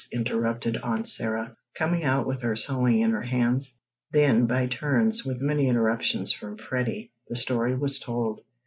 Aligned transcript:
interrupted 0.11 0.75
Aunt 0.77 1.07
Sarah, 1.07 1.55
coming 1.77 2.03
out 2.03 2.25
with 2.25 2.41
her 2.41 2.55
sewing 2.55 3.01
in 3.01 3.11
her 3.11 3.21
hands. 3.21 3.77
Then, 4.09 4.47
by 4.47 4.65
turns, 4.65 5.23
with 5.23 5.39
many 5.39 5.67
interruptions 5.67 6.31
from 6.33 6.57
Freddie, 6.57 7.11
the 7.27 7.35
story 7.35 7.75
was 7.75 7.99
told. 7.99 8.41